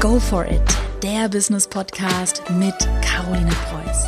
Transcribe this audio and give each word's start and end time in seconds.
Go 0.00 0.18
for 0.18 0.46
it, 0.46 0.62
der 1.02 1.28
Business 1.28 1.68
Podcast 1.68 2.42
mit 2.52 2.74
Caroline 3.02 3.50
Preuß. 3.50 4.06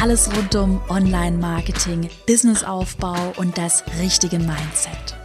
Alles 0.00 0.30
rund 0.36 0.54
um 0.54 0.80
Online-Marketing, 0.88 2.08
Businessaufbau 2.28 3.32
und 3.38 3.58
das 3.58 3.82
richtige 4.00 4.38
Mindset. 4.38 5.16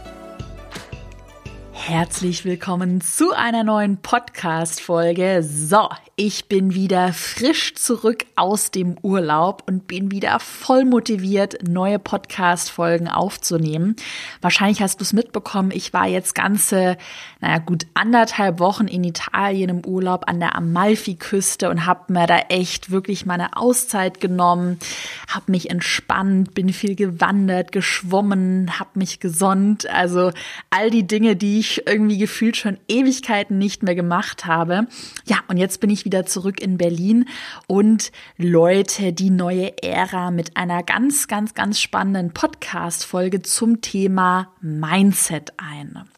Herzlich 1.70 2.44
willkommen 2.44 3.00
zu 3.00 3.30
einer 3.32 3.62
neuen 3.62 3.98
Podcast-Folge. 3.98 5.44
So, 5.44 5.88
ich 6.20 6.46
bin 6.46 6.74
wieder 6.74 7.12
frisch 7.12 7.76
zurück 7.76 8.26
aus 8.34 8.72
dem 8.72 8.96
Urlaub 9.02 9.62
und 9.68 9.86
bin 9.86 10.10
wieder 10.10 10.40
voll 10.40 10.84
motiviert, 10.84 11.68
neue 11.68 12.00
Podcast-Folgen 12.00 13.06
aufzunehmen. 13.06 13.94
Wahrscheinlich 14.40 14.82
hast 14.82 14.98
du 14.98 15.04
es 15.04 15.12
mitbekommen, 15.12 15.70
ich 15.72 15.92
war 15.92 16.08
jetzt 16.08 16.34
ganze, 16.34 16.96
naja 17.40 17.58
gut, 17.58 17.86
anderthalb 17.94 18.58
Wochen 18.58 18.88
in 18.88 19.04
Italien 19.04 19.70
im 19.70 19.86
Urlaub 19.86 20.24
an 20.26 20.40
der 20.40 20.56
Amalfi-Küste 20.56 21.70
und 21.70 21.86
habe 21.86 22.12
mir 22.12 22.26
da 22.26 22.38
echt 22.48 22.90
wirklich 22.90 23.24
meine 23.24 23.56
Auszeit 23.56 24.20
genommen, 24.20 24.80
habe 25.28 25.52
mich 25.52 25.70
entspannt, 25.70 26.52
bin 26.52 26.72
viel 26.72 26.96
gewandert, 26.96 27.70
geschwommen, 27.70 28.80
habe 28.80 28.90
mich 28.94 29.20
gesonnt. 29.20 29.88
Also 29.88 30.32
all 30.70 30.90
die 30.90 31.06
Dinge, 31.06 31.36
die 31.36 31.60
ich 31.60 31.86
irgendwie 31.86 32.18
gefühlt 32.18 32.56
schon 32.56 32.76
Ewigkeiten 32.88 33.56
nicht 33.56 33.84
mehr 33.84 33.94
gemacht 33.94 34.46
habe. 34.46 34.88
Ja, 35.24 35.36
und 35.46 35.58
jetzt 35.58 35.78
bin 35.78 35.90
ich 35.90 36.07
wieder 36.08 36.24
zurück 36.24 36.62
in 36.62 36.78
Berlin 36.78 37.28
und 37.66 38.12
Leute, 38.38 39.12
die 39.12 39.28
neue 39.28 39.82
Ära 39.82 40.30
mit 40.30 40.56
einer 40.56 40.82
ganz, 40.82 41.28
ganz, 41.28 41.52
ganz 41.52 41.78
spannenden 41.78 42.32
Podcast-Folge 42.32 43.42
zum 43.42 43.82
Thema 43.82 44.50
Mindset 44.62 45.52
ein. 45.58 46.08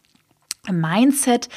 Mindset, 0.70 1.48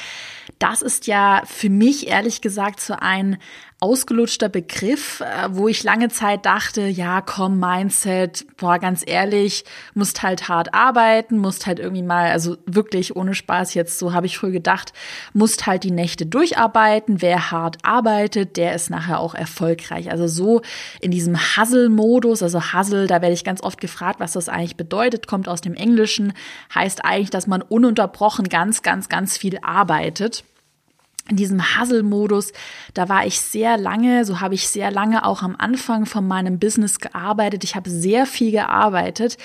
das 0.58 0.82
ist 0.82 1.06
ja 1.06 1.44
für 1.46 1.70
mich 1.70 2.08
ehrlich 2.08 2.42
gesagt 2.42 2.80
so 2.80 2.96
ein 3.00 3.38
ausgelutschter 3.84 4.48
Begriff, 4.48 5.20
äh, 5.20 5.50
wo 5.50 5.68
ich 5.68 5.84
lange 5.84 6.08
Zeit 6.08 6.46
dachte, 6.46 6.84
ja, 6.84 7.20
komm, 7.20 7.60
Mindset, 7.60 8.46
boah, 8.56 8.80
ganz 8.80 9.04
ehrlich, 9.06 9.66
musst 9.94 10.24
halt 10.24 10.48
hart 10.48 10.74
arbeiten, 10.74 11.38
musst 11.38 11.68
halt 11.68 11.80
irgendwie 11.80 12.02
mal, 12.02 12.32
also 12.32 12.56
wirklich 12.66 13.18
ohne 13.18 13.36
Spaß 13.36 13.74
jetzt, 13.74 14.00
so 14.00 14.14
habe 14.14 14.26
ich 14.26 14.38
früher 14.38 14.52
gedacht, 14.52 14.94
musst 15.34 15.68
halt 15.68 15.84
die 15.84 15.92
Nächte 15.92 16.26
durcharbeiten. 16.26 17.22
Wer 17.22 17.52
hart 17.52 17.80
arbeitet, 17.84 18.56
der 18.56 18.74
ist 18.74 18.90
nachher 18.90 19.20
auch 19.20 19.36
erfolgreich. 19.36 20.10
Also 20.10 20.28
so 20.28 20.62
in 21.02 21.12
diesem 21.12 21.36
Hustle-Modus, 21.36 22.42
also 22.42 22.62
Hustle, 22.74 23.08
da 23.08 23.22
werde 23.22 23.34
ich 23.34 23.44
ganz 23.44 23.62
oft 23.62 23.82
gefragt, 23.82 24.22
was 24.22 24.32
das 24.32 24.48
eigentlich 24.48 24.78
bedeutet, 24.78 25.28
kommt 25.28 25.50
aus 25.50 25.60
dem 25.60 25.74
Englischen, 25.74 26.32
heißt 26.74 27.04
eigentlich, 27.04 27.32
dass 27.32 27.48
man 27.48 27.62
ununterbrochen 27.62 28.48
ganz, 28.48 28.82
ganz, 28.82 29.10
ganz 29.10 29.38
viel 29.38 29.60
arbeitet 29.62 30.46
in 31.30 31.38
diesem 31.38 31.62
Hustle-Modus, 31.62 32.52
da 32.94 33.08
war 33.08 33.26
ich 33.26 33.40
sehr 33.40 33.78
lange, 33.78 34.26
so 34.26 34.42
habe 34.42 34.56
ich 34.56 34.68
sehr 34.68 34.92
lange 34.92 35.26
auch 35.26 35.42
am 35.42 35.56
Anfang 35.58 36.06
von 36.06 36.28
meinem 36.28 36.60
Business 36.60 37.00
gearbeitet. 37.00 37.64
Ich 37.64 37.76
habe 37.76 37.90
sehr 37.90 38.26
viel 38.26 38.52
gearbeitet, 38.52 39.38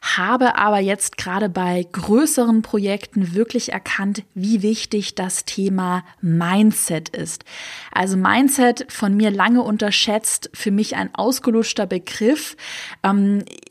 habe 0.00 0.56
aber 0.56 0.78
jetzt 0.78 1.16
gerade 1.16 1.48
bei 1.48 1.86
größeren 1.90 2.62
Projekten 2.62 3.34
wirklich 3.34 3.72
erkannt, 3.72 4.22
wie 4.34 4.62
wichtig 4.62 5.16
das 5.16 5.44
Thema 5.44 6.04
Mindset 6.20 7.08
ist. 7.08 7.44
Also 7.90 8.16
Mindset 8.16 8.86
von 8.88 9.16
mir 9.16 9.32
lange 9.32 9.62
unterschätzt, 9.62 10.50
für 10.54 10.70
mich 10.70 10.94
ein 10.94 11.12
ausgelutschter 11.16 11.86
Begriff. 11.86 12.56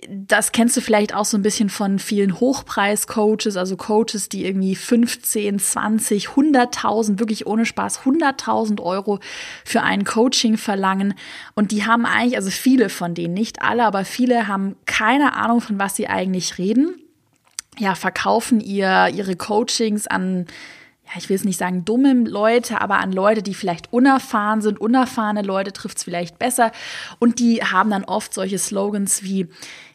Das 0.10 0.52
kennst 0.52 0.78
du 0.78 0.82
vielleicht 0.82 1.14
auch 1.14 1.26
so 1.26 1.38
ein 1.38 1.42
bisschen 1.42 1.70
von 1.70 2.00
vielen 2.00 2.40
Hochpreis-Coaches, 2.40 3.58
also 3.58 3.78
Coaches, 3.78 4.30
die 4.30 4.46
irgendwie 4.46 4.76
15, 4.76 5.60
20, 5.60 6.28
100.000 6.30 7.20
wirklich 7.20 7.48
ohne 7.48 7.66
Spaß 7.66 8.02
100.000 8.02 8.82
Euro 8.82 9.20
für 9.66 9.82
ein 9.82 10.04
Coaching 10.04 10.58
verlangen. 10.58 11.14
Und 11.56 11.72
die 11.72 11.86
haben 11.86 12.06
eigentlich, 12.06 12.38
also 12.38 12.50
viele 12.50 12.90
von 12.90 13.14
denen, 13.14 13.34
nicht 13.34 13.62
alle, 13.62 13.86
aber 13.86 14.06
viele 14.06 14.48
haben 14.48 14.76
keine 14.86 15.36
Ahnung, 15.36 15.62
von 15.62 15.80
was 15.80 15.96
sie 15.96 16.08
eigentlich 16.08 16.58
reden. 16.58 16.96
Ja, 17.80 17.96
verkaufen 17.96 18.60
ihr, 18.60 19.10
ihre 19.14 19.36
Coachings 19.36 20.08
an 20.08 20.46
ich 21.18 21.30
will 21.30 21.36
es 21.36 21.44
nicht 21.44 21.60
sagen 21.60 21.86
dumme 21.86 22.14
Leute, 22.14 22.82
aber 22.82 23.00
an 23.00 23.12
Leute, 23.12 23.44
die 23.44 23.54
vielleicht 23.54 23.92
unerfahren 23.92 24.62
sind. 24.62 24.80
Unerfahrene 24.80 25.42
Leute 25.42 25.74
trifft 25.74 25.98
es 25.98 26.04
vielleicht 26.04 26.40
besser. 26.40 26.72
Und 27.20 27.40
die 27.40 27.64
haben 27.64 27.90
dann 27.90 28.04
oft 28.04 28.34
solche 28.34 28.58
Slogans 28.58 29.24
wie, 29.24 29.48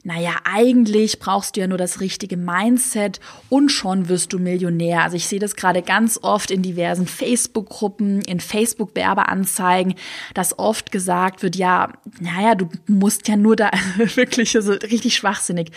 naja, 0.04 0.36
eigentlich 0.44 1.18
brauchst 1.18 1.56
du 1.56 1.60
ja 1.60 1.66
nur 1.66 1.78
das 1.78 2.00
richtige 2.00 2.36
Mindset 2.36 3.20
und 3.48 3.70
schon 3.70 4.08
wirst 4.08 4.32
du 4.32 4.38
Millionär. 4.38 5.02
Also 5.02 5.16
ich 5.16 5.26
sehe 5.26 5.40
das 5.40 5.56
gerade 5.56 5.82
ganz 5.82 6.18
oft 6.22 6.50
in 6.50 6.62
diversen 6.62 7.06
Facebook-Gruppen, 7.06 8.22
in 8.22 8.40
Facebook-Werbeanzeigen, 8.40 9.94
dass 10.34 10.58
oft 10.58 10.92
gesagt 10.92 11.42
wird, 11.42 11.56
ja, 11.56 11.92
naja, 12.20 12.54
du 12.54 12.68
musst 12.86 13.28
ja 13.28 13.36
nur 13.36 13.56
da, 13.56 13.70
wirklich 13.96 14.52
so 14.52 14.72
richtig 14.72 15.16
schwachsinnig, 15.16 15.72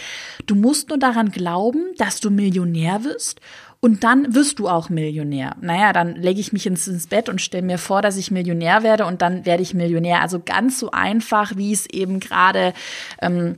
du 0.45 0.55
musst 0.55 0.89
nur 0.89 0.99
daran 0.99 1.31
glauben, 1.31 1.93
dass 1.97 2.19
du 2.19 2.29
Millionär 2.29 3.03
wirst 3.03 3.41
und 3.81 4.03
dann 4.03 4.35
wirst 4.35 4.59
du 4.59 4.69
auch 4.69 4.89
Millionär. 4.89 5.55
Naja, 5.59 5.91
dann 5.91 6.15
lege 6.15 6.39
ich 6.39 6.53
mich 6.53 6.67
ins, 6.67 6.87
ins 6.87 7.07
Bett 7.07 7.29
und 7.29 7.41
stelle 7.41 7.65
mir 7.65 7.79
vor, 7.79 8.03
dass 8.03 8.15
ich 8.15 8.29
Millionär 8.29 8.83
werde 8.83 9.07
und 9.07 9.23
dann 9.23 9.43
werde 9.45 9.63
ich 9.63 9.73
Millionär. 9.73 10.21
Also 10.21 10.39
ganz 10.39 10.79
so 10.79 10.91
einfach, 10.91 11.57
wie 11.57 11.73
es 11.73 11.87
eben 11.87 12.19
gerade 12.19 12.73
ähm, 13.21 13.57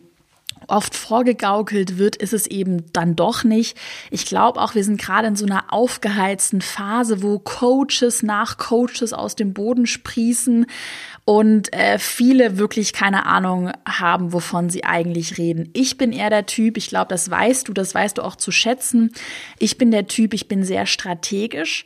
oft 0.68 0.96
vorgegaukelt 0.96 1.98
wird, 1.98 2.16
ist 2.16 2.34
es 2.34 2.48
eben 2.48 2.92
dann 2.94 3.16
doch 3.16 3.44
nicht. 3.44 3.78
Ich 4.12 4.26
glaube 4.26 4.62
auch, 4.62 4.76
wir 4.76 4.84
sind 4.84 5.00
gerade 5.00 5.28
in 5.28 5.36
so 5.36 5.46
einer 5.46 5.66
aufgeheizten 5.70 6.62
Phase, 6.62 7.22
wo 7.22 7.40
Coaches 7.40 8.24
nach 8.24 8.58
Coaches 8.58 9.14
aus 9.14 9.36
dem 9.36 9.54
Boden 9.54 9.86
sprießen 9.86 10.66
und 11.26 11.74
äh, 11.74 12.00
viele 12.00 12.58
wirklich 12.58 12.94
keine 12.94 13.26
Ahnung 13.26 13.72
haben, 13.88 14.34
wovon 14.34 14.70
sie 14.70 14.84
eigentlich 14.84 15.38
reden. 15.38 15.70
Ich 15.74 15.98
bin 15.98 16.12
eher 16.12 16.30
der 16.30 16.46
Typ, 16.46 16.78
ich 16.78 16.90
glaube, 16.90 17.08
das 17.08 17.30
weißt 17.30 17.68
du, 17.68 17.74
das 17.74 17.96
weißt 17.96 18.18
du 18.18 18.24
auch 18.24 18.36
zu 18.36 18.52
schätzen. 18.52 19.12
Ich 19.60 19.78
bin 19.78 19.92
der 19.92 20.08
Typ, 20.08 20.34
ich 20.34 20.48
bin 20.48 20.64
sehr 20.64 20.86
strategisch. 20.86 21.86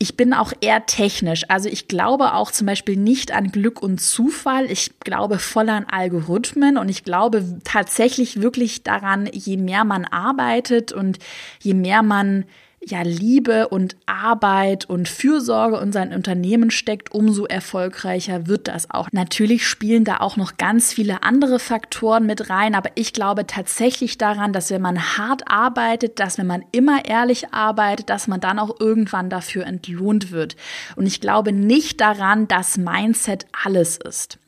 Ich 0.00 0.16
bin 0.16 0.32
auch 0.32 0.52
eher 0.60 0.86
technisch. 0.86 1.42
Also 1.48 1.68
ich 1.68 1.88
glaube 1.88 2.34
auch 2.34 2.52
zum 2.52 2.68
Beispiel 2.68 2.96
nicht 2.96 3.32
an 3.32 3.50
Glück 3.50 3.82
und 3.82 4.00
Zufall. 4.00 4.70
Ich 4.70 5.00
glaube 5.00 5.40
voll 5.40 5.68
an 5.68 5.86
Algorithmen 5.90 6.78
und 6.78 6.88
ich 6.88 7.02
glaube 7.02 7.44
tatsächlich 7.64 8.40
wirklich 8.40 8.84
daran, 8.84 9.28
je 9.32 9.56
mehr 9.56 9.84
man 9.84 10.04
arbeitet 10.04 10.92
und 10.92 11.18
je 11.60 11.74
mehr 11.74 12.04
man 12.04 12.44
ja 12.84 13.02
Liebe 13.02 13.68
und 13.68 13.96
Arbeit 14.06 14.84
und 14.88 15.08
Fürsorge 15.08 15.78
in 15.78 15.92
sein 15.92 16.12
Unternehmen 16.12 16.70
steckt, 16.70 17.12
umso 17.12 17.44
erfolgreicher 17.44 18.46
wird 18.46 18.68
das 18.68 18.90
auch. 18.90 19.08
Natürlich 19.12 19.66
spielen 19.66 20.04
da 20.04 20.18
auch 20.18 20.36
noch 20.36 20.56
ganz 20.56 20.92
viele 20.92 21.22
andere 21.22 21.58
Faktoren 21.58 22.26
mit 22.26 22.50
rein, 22.50 22.74
aber 22.74 22.90
ich 22.94 23.12
glaube 23.12 23.46
tatsächlich 23.46 24.18
daran, 24.18 24.52
dass 24.52 24.70
wenn 24.70 24.82
man 24.82 25.18
hart 25.18 25.42
arbeitet, 25.46 26.20
dass 26.20 26.38
wenn 26.38 26.46
man 26.46 26.64
immer 26.72 27.04
ehrlich 27.04 27.52
arbeitet, 27.52 28.10
dass 28.10 28.28
man 28.28 28.40
dann 28.40 28.58
auch 28.58 28.78
irgendwann 28.80 29.30
dafür 29.30 29.66
entlohnt 29.66 30.30
wird. 30.30 30.56
Und 30.96 31.06
ich 31.06 31.20
glaube 31.20 31.52
nicht 31.52 32.00
daran, 32.00 32.48
dass 32.48 32.78
Mindset 32.78 33.46
alles 33.64 33.96
ist. 33.96 34.38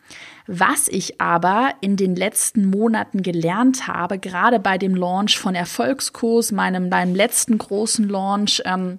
Was 0.53 0.89
ich 0.89 1.21
aber 1.21 1.75
in 1.81 1.97
den 1.97 2.17
letzten 2.17 2.71
Monaten 2.71 3.23
gelernt 3.23 3.87
habe, 3.87 4.19
gerade 4.19 4.59
bei 4.59 4.79
dem 4.79 4.97
Launch 4.97 5.39
von 5.39 5.55
Erfolgskurs, 5.55 6.51
meinem, 6.51 6.89
meinem 6.89 7.15
letzten 7.15 7.57
großen 7.57 8.09
Launch, 8.09 8.61
ähm, 8.65 8.99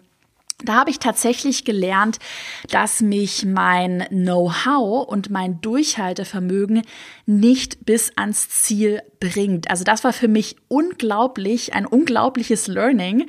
da 0.64 0.76
habe 0.76 0.92
ich 0.92 1.00
tatsächlich 1.00 1.66
gelernt, 1.66 2.20
dass 2.70 3.02
mich 3.02 3.46
mein 3.46 4.06
Know-how 4.08 5.06
und 5.06 5.30
mein 5.30 5.60
Durchhaltevermögen 5.60 6.84
nicht 7.26 7.86
bis 7.86 8.14
ans 8.16 8.48
Ziel 8.48 9.02
bringt. 9.20 9.70
Also 9.70 9.84
das 9.84 10.06
war 10.06 10.14
für 10.14 10.30
mich 10.30 10.56
unglaublich, 10.70 11.74
ein 11.74 11.86
unglaubliches 11.86 12.68
Learning. 12.68 13.28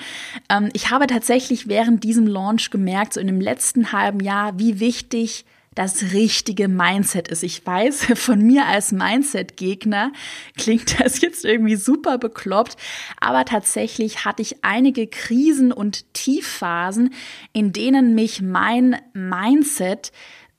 Ähm, 0.48 0.68
ich 0.74 0.92
habe 0.92 1.08
tatsächlich 1.08 1.66
während 1.66 2.04
diesem 2.04 2.28
Launch 2.28 2.70
gemerkt, 2.70 3.14
so 3.14 3.20
in 3.20 3.26
dem 3.26 3.40
letzten 3.40 3.90
halben 3.90 4.20
Jahr, 4.20 4.60
wie 4.60 4.78
wichtig 4.78 5.44
das 5.74 6.12
richtige 6.12 6.68
Mindset 6.68 7.28
ist. 7.28 7.42
Ich 7.42 7.64
weiß, 7.66 8.06
von 8.14 8.40
mir 8.40 8.66
als 8.66 8.92
Mindset-Gegner 8.92 10.12
klingt 10.56 11.00
das 11.04 11.20
jetzt 11.20 11.44
irgendwie 11.44 11.76
super 11.76 12.18
bekloppt, 12.18 12.76
aber 13.20 13.44
tatsächlich 13.44 14.24
hatte 14.24 14.42
ich 14.42 14.64
einige 14.64 15.06
Krisen 15.06 15.72
und 15.72 16.12
Tiefphasen, 16.14 17.14
in 17.52 17.72
denen 17.72 18.14
mich 18.14 18.42
mein 18.42 18.96
Mindset 19.14 20.12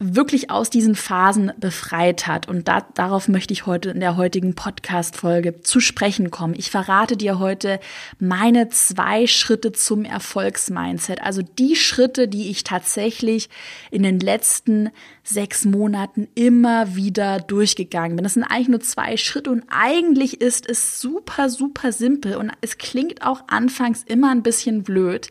wirklich 0.04 0.50
aus 0.50 0.70
diesen 0.70 0.96
Phasen 0.96 1.52
befreit 1.58 2.28
hat. 2.28 2.48
Und 2.48 2.68
da, 2.68 2.86
darauf 2.94 3.28
möchte 3.28 3.54
ich 3.54 3.66
heute 3.66 3.92
in 3.92 4.00
der 4.00 4.18
heutigen 4.18 4.56
Podcast-Folge 4.56 5.62
zu 5.62 5.80
sprechen 5.80 6.32
kommen. 6.32 6.54
Ich 6.58 6.70
verrate 6.70 7.18
dir 7.18 7.40
heute 7.40 7.80
meine 8.20 8.70
zwei 8.70 9.28
Schritte 9.28 9.72
zum 9.72 10.06
Erfolgsmindset. 10.06 11.22
Also 11.22 11.42
die 11.42 11.76
Schritte, 11.76 12.28
die 12.28 12.50
ich 12.50 12.64
tatsächlich 12.64 13.50
in 13.92 14.04
den 14.04 14.20
letzten 14.20 14.90
sechs 15.24 15.64
Monaten 15.66 16.28
immer 16.36 16.96
wieder 16.96 17.40
durchgegangen 17.40 18.18
bin. 18.18 18.24
Das 18.24 18.34
sind 18.34 18.44
eigentlich 18.44 18.68
nur 18.68 18.82
zwei 18.82 19.16
Schritte 19.18 19.52
und 19.52 19.64
eigentlich 19.70 20.42
ist 20.42 20.70
es 20.70 21.00
super, 21.00 21.50
super 21.50 21.92
simpel 21.92 22.36
und 22.36 22.52
es 22.62 22.78
klingt 22.78 23.22
auch 23.22 23.44
anfangs 23.48 24.04
immer 24.04 24.32
ein 24.32 24.44
bisschen 24.44 24.84
blöd. 24.84 25.30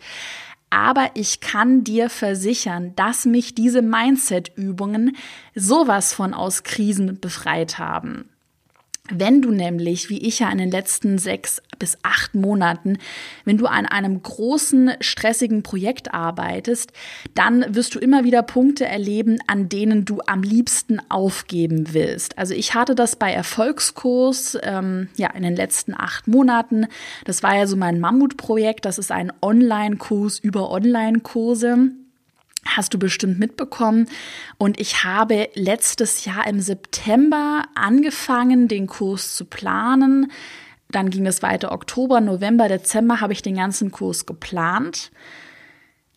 Aber 0.73 1.11
ich 1.13 1.41
kann 1.41 1.85
dir 1.85 2.09
versichern, 2.09 2.97
dass 2.97 3.27
mich 3.27 3.55
diese 3.55 3.83
Mindset-Übungen 3.83 5.17
sowas 5.55 6.15
von 6.15 6.33
aus 6.33 6.63
Krisen 6.63 7.21
befreit 7.21 7.79
haben. 7.79 8.31
Wenn 9.14 9.43
du 9.43 9.50
nämlich, 9.50 10.09
wie 10.09 10.19
ich 10.19 10.38
ja 10.38 10.50
in 10.50 10.56
den 10.56 10.70
letzten 10.70 11.19
sechs 11.19 11.61
bis 11.79 11.99
acht 12.03 12.35
Monaten, 12.35 12.97
wenn 13.44 13.59
du 13.59 13.67
an 13.67 13.85
einem 13.85 14.23
großen, 14.23 14.93
stressigen 15.00 15.62
Projekt 15.62 16.14
arbeitest, 16.14 16.93
dann 17.35 17.75
wirst 17.75 17.94
du 17.94 17.99
immer 17.99 18.25
wieder 18.25 18.43
Punkte 18.43 18.87
erleben, 18.87 19.38
an 19.47 19.69
denen 19.69 20.06
du 20.06 20.20
am 20.26 20.43
liebsten 20.43 20.99
aufgeben 21.11 21.93
willst. 21.93 22.38
Also 22.38 22.55
ich 22.55 22.75
hatte 22.75 22.94
das 22.94 23.17
bei 23.17 23.31
Erfolgskurs 23.32 24.56
ähm, 24.62 25.09
ja 25.17 25.31
in 25.31 25.43
den 25.43 25.56
letzten 25.56 25.94
acht 25.94 26.26
Monaten. 26.26 26.87
Das 27.26 27.43
war 27.43 27.55
ja 27.55 27.67
so 27.67 27.76
mein 27.76 28.00
Mammutprojekt. 28.00 28.87
Das 28.87 28.99
ist 28.99 29.12
ein 29.12 29.31
Online-Kurs 29.43 30.38
über 30.38 30.70
Online-Kurse 30.70 31.93
hast 32.67 32.94
du 32.94 32.99
bestimmt 32.99 33.38
mitbekommen. 33.38 34.09
Und 34.59 34.81
ich 34.81 35.05
habe 35.05 35.49
letztes 35.55 36.25
Jahr 36.25 36.47
im 36.47 36.61
September 36.61 37.64
angefangen, 37.75 38.69
den 38.69 38.87
Kurs 38.87 39.35
zu 39.35 39.44
planen. 39.44 40.31
Dann 40.91 41.11
ging 41.11 41.26
es 41.26 41.43
weiter 41.43 41.73
Oktober, 41.73 42.20
November, 42.20 42.69
Dezember 42.69 43.20
habe 43.20 43.32
ich 43.32 43.43
den 43.43 43.56
ganzen 43.56 43.91
Kurs 43.91 44.26
geplant. 44.26 45.11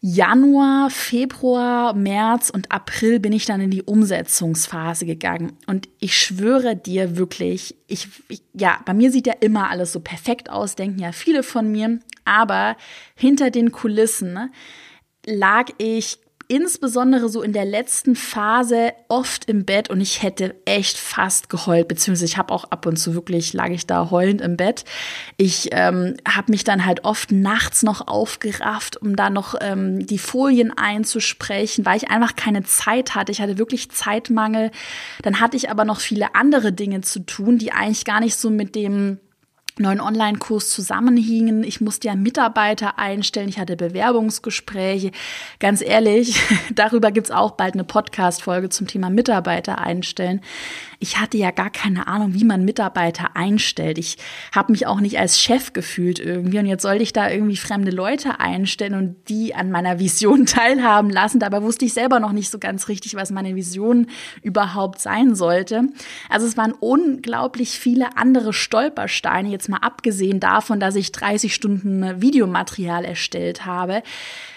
Januar, 0.08 0.92
Februar, 0.92 1.96
März 1.96 2.52
und 2.52 2.72
April 2.72 3.20
bin 3.20 3.34
ich 3.34 3.46
dann 3.46 3.60
in 3.60 3.72
die 3.72 3.82
Umsetzungsphase 3.82 5.08
gegangen. 5.08 5.54
Und 5.66 5.90
ich 6.00 6.16
schwöre 6.16 6.76
dir 6.76 7.18
wirklich, 7.18 7.76
ich, 7.88 8.10
ich, 8.28 8.44
ja, 8.54 8.80
bei 8.86 8.94
mir 8.94 9.12
sieht 9.12 9.26
ja 9.26 9.34
immer 9.40 9.72
alles 9.72 9.94
so 9.94 10.02
perfekt 10.02 10.52
aus, 10.52 10.76
denken 10.76 11.00
ja 11.00 11.12
viele 11.12 11.42
von 11.42 11.72
mir. 11.72 12.00
Aber 12.24 12.78
hinter 13.16 13.50
den 13.50 13.72
Kulissen 13.72 14.52
lag 15.26 15.70
ich 15.80 16.20
insbesondere 16.48 17.30
so 17.30 17.42
in 17.42 17.54
der 17.54 17.66
letzten 17.66 18.16
Phase 18.16 18.94
oft 19.08 19.46
im 19.46 19.66
Bett 19.66 19.90
und 19.90 20.02
ich 20.02 20.22
hätte 20.22 20.56
echt 20.66 20.98
fast 20.98 21.50
geheult, 21.50 21.88
beziehungsweise 21.88 22.26
ich 22.26 22.38
habe 22.38 22.54
auch 22.54 22.66
ab 22.66 22.86
und 22.86 22.98
zu 22.98 23.14
wirklich, 23.14 23.54
lag 23.54 23.70
ich 23.70 23.88
da 23.88 24.12
heulend 24.12 24.42
im 24.42 24.58
Bett. 24.58 24.86
Ich 25.38 25.70
ähm, 25.72 26.16
habe 26.28 26.52
mich 26.52 26.64
dann 26.64 26.86
halt 26.86 27.04
oft 27.04 27.32
nachts 27.32 27.84
noch 27.84 28.08
aufgerafft, 28.08 28.98
um 28.98 29.16
da 29.16 29.30
noch 29.30 29.56
ähm, 29.60 30.06
die 30.06 30.20
Folien 30.20 30.76
einzusprechen, 30.78 31.86
weil 31.86 31.98
ich 31.98 32.10
einfach 32.10 32.36
keine 32.36 32.64
Zeit 32.64 33.16
hatte. 33.16 33.32
Ich 33.32 33.42
hatte 33.42 33.58
wirklich 33.58 33.92
Zeitmangel. 33.92 34.72
Dann 35.24 35.40
hatte 35.40 35.58
ich 35.58 35.70
aber 35.70 35.86
noch 35.86 36.00
viele 36.00 36.36
andere 36.36 36.74
Dinge 36.74 37.02
zu 37.02 37.26
tun, 37.26 37.58
die 37.58 37.72
eigentlich 37.72 38.06
gar 38.06 38.20
nicht 38.20 38.36
so 38.36 38.50
mit 38.50 38.76
dem 38.76 39.20
neuen 39.78 40.00
Online-Kurs 40.00 40.70
zusammenhingen. 40.72 41.64
Ich 41.64 41.82
musste 41.82 42.08
ja 42.08 42.16
Mitarbeiter 42.16 42.98
einstellen, 42.98 43.50
ich 43.50 43.60
hatte 43.60 43.76
Bewerbungsgespräche. 43.76 45.12
Ganz 45.60 45.82
ehrlich, 45.82 46.40
darüber 46.76 47.12
gibt's 47.12 47.32
auch 47.32 47.52
bald 47.52 47.74
eine 47.74 47.84
Podcast-Folge 47.84 48.70
zum 48.70 48.88
Thema 48.88 49.10
Mitarbeiter 49.10 49.80
einstellen 49.80 50.42
ich 51.00 51.20
hatte 51.20 51.38
ja 51.38 51.52
gar 51.52 51.70
keine 51.70 52.08
Ahnung, 52.08 52.34
wie 52.34 52.44
man 52.44 52.66
Mitarbeiter 52.66 53.36
einstellt. 53.36 53.98
Ich 53.98 54.18
habe 54.52 54.72
mich 54.72 54.88
auch 54.88 55.00
nicht 55.00 55.20
als 55.20 55.40
Chef 55.40 55.74
gefühlt 55.74 56.20
irgendwie. 56.20 56.60
Und 56.60 56.66
jetzt 56.66 56.82
sollte 56.82 57.04
ich 57.04 57.14
da 57.14 57.30
irgendwie 57.30 57.58
fremde 57.58 57.92
Leute 57.92 58.40
einstellen 58.40 58.96
und 58.96 59.16
die 59.30 59.56
an 59.56 59.72
meiner 59.72 60.00
Vision 60.00 60.46
teilhaben 60.46 61.10
lassen. 61.10 61.40
Dabei 61.40 61.62
wusste 61.62 61.86
ich 61.86 61.94
selber 61.94 62.20
noch 62.20 62.32
nicht 62.32 62.50
so 62.50 62.60
ganz 62.60 62.88
richtig, 62.88 63.16
was 63.16 63.32
meine 63.32 63.56
Vision 63.56 64.08
überhaupt 64.42 65.00
sein 65.00 65.36
sollte. 65.36 65.84
Also 66.30 66.48
es 66.48 66.58
waren 66.58 66.74
unglaublich 66.74 67.72
viele 67.80 68.18
andere 68.18 68.54
Stolpersteine, 68.54 69.50
jetzt 69.50 69.65
mal 69.70 69.78
abgesehen 69.78 70.40
davon, 70.40 70.80
dass 70.80 70.96
ich 70.96 71.12
30 71.12 71.54
Stunden 71.54 72.22
Videomaterial 72.22 73.06
erstellt 73.06 73.66
habe 73.66 74.02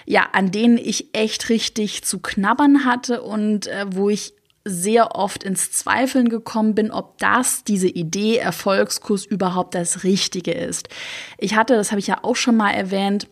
ja, 0.09 0.27
an 0.33 0.51
denen 0.51 0.79
ich 0.79 1.11
echt 1.13 1.51
richtig 1.51 2.03
zu 2.03 2.19
knabbern 2.19 2.87
hatte 2.87 3.21
und 3.21 3.67
äh, 3.67 3.85
wo 3.91 4.09
ich 4.09 4.33
sehr 4.65 5.15
oft 5.17 5.45
ins 5.45 5.71
Zweifeln 5.71 6.31
gekommen 6.31 6.75
bin, 6.75 6.91
ob 6.91 7.19
das, 7.19 7.63
diese 7.63 7.89
Idee 7.89 8.39
Erfolgskurs 8.39 9.27
überhaupt 9.27 9.75
das 9.75 10.05
Richtige 10.05 10.53
ist. 10.53 10.89
Ich 11.37 11.57
hatte, 11.57 11.75
das 11.75 11.91
habe 11.91 12.01
ich 12.01 12.07
ja 12.07 12.21
auch 12.23 12.37
schon 12.37 12.57
mal 12.57 12.71
erwähnt, 12.71 13.29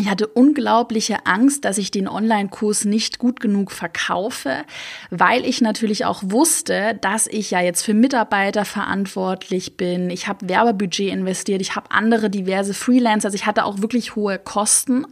ich 0.00 0.08
hatte 0.08 0.26
unglaubliche 0.26 1.26
Angst, 1.26 1.64
dass 1.64 1.78
ich 1.78 1.90
den 1.90 2.08
Online-Kurs 2.08 2.84
nicht 2.84 3.18
gut 3.18 3.40
genug 3.40 3.70
verkaufe, 3.70 4.64
weil 5.10 5.44
ich 5.44 5.60
natürlich 5.60 6.04
auch 6.04 6.22
wusste, 6.24 6.98
dass 7.00 7.26
ich 7.26 7.50
ja 7.50 7.60
jetzt 7.60 7.82
für 7.82 7.94
Mitarbeiter 7.94 8.64
verantwortlich 8.64 9.76
bin. 9.76 10.10
Ich 10.10 10.26
habe 10.26 10.48
Werbebudget 10.48 11.12
investiert, 11.12 11.60
ich 11.60 11.76
habe 11.76 11.90
andere 11.90 12.30
diverse 12.30 12.74
Freelancer, 12.74 13.26
also 13.26 13.36
ich 13.36 13.46
hatte 13.46 13.64
auch 13.64 13.82
wirklich 13.82 14.16
hohe 14.16 14.38
Kosten. 14.38 15.06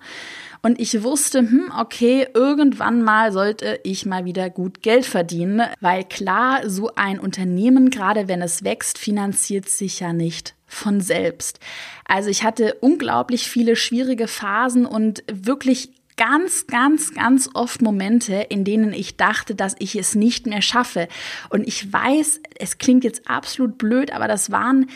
Und 0.61 0.81
ich 0.81 1.05
wusste, 1.05 1.39
hm, 1.39 1.71
okay, 1.79 2.27
irgendwann 2.35 3.03
mal 3.03 3.31
sollte 3.33 3.79
ich 3.85 4.07
mal 4.07 4.25
wieder 4.25 4.51
gut 4.51 4.83
Geld 4.83 5.07
verdienen, 5.07 5.63
weil 5.81 6.03
klar, 6.03 6.69
so 6.69 6.91
ein 6.97 7.21
Unternehmen, 7.21 7.91
gerade 7.91 8.27
wenn 8.27 8.43
es 8.43 8.65
wächst, 8.65 8.99
finanziert 8.99 9.69
sich 9.69 10.01
ja 10.01 10.13
nicht 10.13 10.58
von 10.69 11.01
selbst. 11.01 11.59
Also 12.05 12.31
ich 12.31 12.45
hatte 12.45 12.75
unglaublich 12.81 13.49
viele 13.49 13.75
schwierige 13.75 14.29
Phasen 14.29 14.87
und 14.87 15.25
wirklich 15.31 15.91
ganz, 16.19 16.67
ganz, 16.67 17.15
ganz 17.15 17.49
oft 17.55 17.81
Momente, 17.81 18.35
in 18.35 18.65
denen 18.65 18.93
ich 18.93 19.17
dachte, 19.17 19.55
dass 19.55 19.77
ich 19.79 19.97
es 19.97 20.15
nicht 20.15 20.47
mehr 20.47 20.63
schaffe. 20.63 21.09
Und 21.49 21.67
ich 21.67 21.91
weiß, 21.91 22.41
es 22.59 22.79
klingt 22.79 23.05
jetzt 23.05 23.31
absolut 23.31 23.79
blöd, 23.79 24.13
aber 24.13 24.29
das 24.29 24.51
waren 24.51 24.91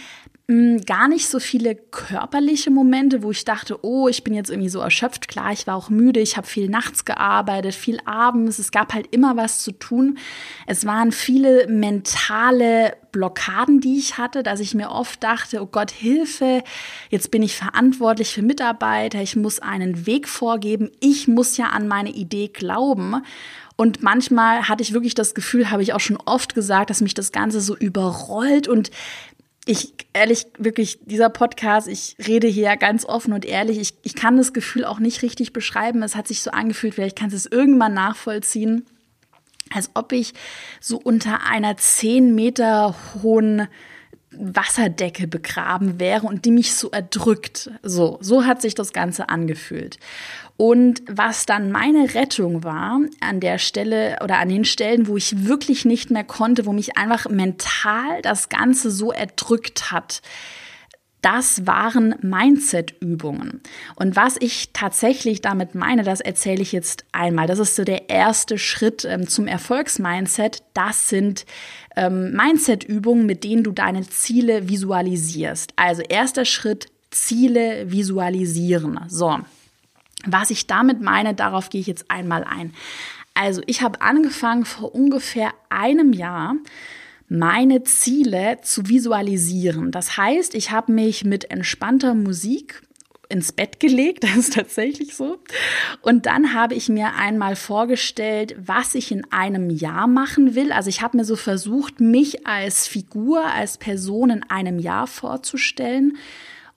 gar 0.84 1.08
nicht 1.08 1.28
so 1.28 1.38
viele 1.38 1.74
körperliche 1.74 2.70
Momente, 2.70 3.22
wo 3.22 3.30
ich 3.30 3.44
dachte, 3.44 3.84
oh, 3.84 4.08
ich 4.08 4.24
bin 4.24 4.34
jetzt 4.34 4.50
irgendwie 4.50 4.68
so 4.68 4.80
erschöpft. 4.80 5.28
Klar, 5.28 5.52
ich 5.52 5.66
war 5.66 5.76
auch 5.76 5.88
müde, 5.88 6.20
ich 6.20 6.36
habe 6.36 6.46
viel 6.46 6.68
nachts 6.68 7.04
gearbeitet, 7.04 7.74
viel 7.74 7.98
abends, 8.04 8.58
es 8.58 8.70
gab 8.70 8.92
halt 8.92 9.06
immer 9.12 9.36
was 9.36 9.62
zu 9.62 9.72
tun. 9.72 10.18
Es 10.66 10.84
waren 10.84 11.12
viele 11.12 11.68
mentale 11.68 12.96
Blockaden, 13.12 13.80
die 13.80 13.98
ich 13.98 14.18
hatte, 14.18 14.42
dass 14.42 14.60
ich 14.60 14.74
mir 14.74 14.90
oft 14.90 15.22
dachte, 15.22 15.62
oh 15.62 15.66
Gott, 15.66 15.90
Hilfe, 15.90 16.62
jetzt 17.08 17.30
bin 17.30 17.42
ich 17.42 17.56
verantwortlich 17.56 18.32
für 18.32 18.42
Mitarbeiter, 18.42 19.22
ich 19.22 19.36
muss 19.36 19.60
einen 19.60 20.06
Weg 20.06 20.28
vorgeben, 20.28 20.90
ich 21.00 21.28
muss 21.28 21.56
ja 21.56 21.66
an 21.66 21.88
meine 21.88 22.10
Idee 22.10 22.48
glauben. 22.48 23.22
Und 23.76 24.02
manchmal 24.02 24.68
hatte 24.68 24.82
ich 24.82 24.92
wirklich 24.92 25.14
das 25.14 25.34
Gefühl, 25.34 25.70
habe 25.70 25.82
ich 25.82 25.92
auch 25.92 26.00
schon 26.00 26.18
oft 26.24 26.54
gesagt, 26.54 26.90
dass 26.90 27.00
mich 27.00 27.14
das 27.14 27.32
Ganze 27.32 27.60
so 27.60 27.76
überrollt 27.76 28.68
und 28.68 28.90
ich 29.64 29.94
ehrlich, 30.12 30.46
wirklich, 30.58 30.98
dieser 31.04 31.30
Podcast, 31.30 31.86
ich 31.86 32.16
rede 32.26 32.48
hier 32.48 32.76
ganz 32.76 33.04
offen 33.04 33.32
und 33.32 33.44
ehrlich, 33.44 33.78
ich, 33.78 33.94
ich 34.02 34.14
kann 34.14 34.36
das 34.36 34.52
Gefühl 34.52 34.84
auch 34.84 34.98
nicht 34.98 35.22
richtig 35.22 35.52
beschreiben. 35.52 36.02
Es 36.02 36.16
hat 36.16 36.26
sich 36.26 36.42
so 36.42 36.50
angefühlt, 36.50 36.94
vielleicht 36.94 37.18
kannst 37.18 37.34
du 37.34 37.36
es 37.36 37.46
irgendwann 37.46 37.94
nachvollziehen, 37.94 38.84
als 39.72 39.90
ob 39.94 40.12
ich 40.12 40.34
so 40.80 40.98
unter 40.98 41.46
einer 41.46 41.76
zehn 41.76 42.34
Meter 42.34 42.96
hohen 43.22 43.68
Wasserdecke 44.32 45.28
begraben 45.28 46.00
wäre 46.00 46.26
und 46.26 46.44
die 46.44 46.50
mich 46.50 46.74
so 46.74 46.90
erdrückt. 46.90 47.70
So, 47.82 48.18
so 48.20 48.44
hat 48.44 48.62
sich 48.62 48.74
das 48.74 48.92
Ganze 48.92 49.28
angefühlt. 49.28 49.98
Und 50.56 51.02
was 51.08 51.46
dann 51.46 51.72
meine 51.72 52.14
Rettung 52.14 52.62
war, 52.62 53.00
an 53.20 53.40
der 53.40 53.58
Stelle 53.58 54.18
oder 54.22 54.38
an 54.38 54.48
den 54.48 54.64
Stellen, 54.64 55.06
wo 55.06 55.16
ich 55.16 55.46
wirklich 55.46 55.84
nicht 55.84 56.10
mehr 56.10 56.24
konnte, 56.24 56.66
wo 56.66 56.72
mich 56.72 56.96
einfach 56.96 57.28
mental 57.28 58.22
das 58.22 58.48
Ganze 58.48 58.90
so 58.90 59.12
erdrückt 59.12 59.90
hat, 59.90 60.22
das 61.22 61.68
waren 61.68 62.16
Mindset-Übungen. 62.20 63.62
Und 63.94 64.16
was 64.16 64.36
ich 64.40 64.70
tatsächlich 64.72 65.40
damit 65.40 65.76
meine, 65.76 66.02
das 66.02 66.20
erzähle 66.20 66.62
ich 66.62 66.72
jetzt 66.72 67.04
einmal. 67.12 67.46
Das 67.46 67.60
ist 67.60 67.76
so 67.76 67.84
der 67.84 68.10
erste 68.10 68.58
Schritt 68.58 69.04
ähm, 69.04 69.28
zum 69.28 69.46
Erfolgsmindset. 69.46 70.64
Das 70.74 71.08
sind 71.08 71.46
ähm, 71.96 72.32
Mindset-Übungen, 72.32 73.24
mit 73.24 73.44
denen 73.44 73.62
du 73.62 73.70
deine 73.70 74.02
Ziele 74.02 74.68
visualisierst. 74.68 75.72
Also 75.76 76.02
erster 76.02 76.44
Schritt, 76.44 76.88
Ziele 77.12 77.90
visualisieren. 77.92 78.98
So. 79.06 79.38
Was 80.26 80.50
ich 80.50 80.66
damit 80.66 81.00
meine, 81.00 81.34
darauf 81.34 81.70
gehe 81.70 81.80
ich 81.80 81.86
jetzt 81.86 82.10
einmal 82.10 82.44
ein. 82.44 82.74
Also 83.34 83.62
ich 83.66 83.82
habe 83.82 84.00
angefangen 84.00 84.64
vor 84.64 84.94
ungefähr 84.94 85.52
einem 85.68 86.12
Jahr 86.12 86.56
meine 87.28 87.82
Ziele 87.82 88.58
zu 88.62 88.88
visualisieren. 88.88 89.90
Das 89.90 90.18
heißt, 90.18 90.54
ich 90.54 90.70
habe 90.70 90.92
mich 90.92 91.24
mit 91.24 91.50
entspannter 91.50 92.14
Musik 92.14 92.82
ins 93.30 93.52
Bett 93.52 93.80
gelegt, 93.80 94.22
das 94.24 94.36
ist 94.36 94.52
tatsächlich 94.54 95.16
so. 95.16 95.38
Und 96.02 96.26
dann 96.26 96.52
habe 96.52 96.74
ich 96.74 96.90
mir 96.90 97.14
einmal 97.14 97.56
vorgestellt, 97.56 98.54
was 98.58 98.94
ich 98.94 99.10
in 99.10 99.24
einem 99.32 99.70
Jahr 99.70 100.06
machen 100.06 100.54
will. 100.54 100.72
Also 100.72 100.90
ich 100.90 101.00
habe 101.00 101.16
mir 101.16 101.24
so 101.24 101.36
versucht, 101.36 102.00
mich 102.00 102.46
als 102.46 102.86
Figur, 102.86 103.44
als 103.46 103.78
Person 103.78 104.28
in 104.28 104.42
einem 104.50 104.78
Jahr 104.78 105.06
vorzustellen. 105.06 106.18